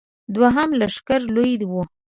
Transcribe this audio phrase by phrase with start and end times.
[0.33, 1.73] دوهم لښکر لوی و.